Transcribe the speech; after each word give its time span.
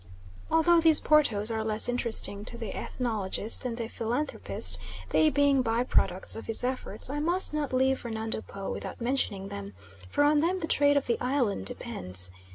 Although 0.49 0.81
these 0.81 0.99
Portos 0.99 1.51
are 1.55 1.63
less 1.63 1.87
interesting 1.87 2.43
to 2.45 2.57
the 2.57 2.75
ethnologist 2.75 3.61
than 3.61 3.75
the 3.75 3.87
philanthropist, 3.87 4.79
they 5.09 5.29
being 5.29 5.61
by 5.61 5.83
products 5.83 6.35
of 6.35 6.47
his 6.47 6.63
efforts, 6.63 7.11
I 7.11 7.19
must 7.19 7.53
not 7.53 7.71
leave 7.71 7.99
Fernando 7.99 8.41
Po 8.41 8.71
without 8.71 8.99
mentioning 8.99 9.49
them, 9.49 9.73
for 10.09 10.23
on 10.23 10.39
them 10.39 10.59
the 10.59 10.67
trade 10.67 10.97
of 10.97 11.05
the 11.05 11.19
island 11.21 11.67
depends. 11.67 12.31